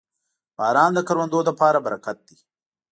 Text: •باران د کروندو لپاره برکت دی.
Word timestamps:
•باران 0.57 0.91
د 0.95 0.99
کروندو 1.07 1.39
لپاره 1.49 1.77
برکت 1.85 2.17
دی. 2.27 2.37